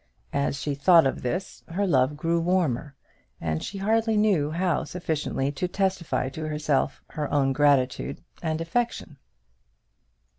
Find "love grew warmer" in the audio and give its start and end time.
1.85-2.95